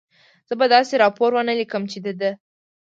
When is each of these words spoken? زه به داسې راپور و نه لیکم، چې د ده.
زه 0.47 0.53
به 0.59 0.65
داسې 0.75 0.93
راپور 1.03 1.29
و 1.33 1.39
نه 1.49 1.53
لیکم، 1.59 1.83
چې 1.91 1.99
د 2.05 2.07
ده. 2.21 2.31